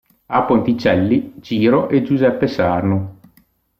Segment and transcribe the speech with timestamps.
[0.25, 3.19] A Ponticelli, Ciro e Giuseppe Sarno.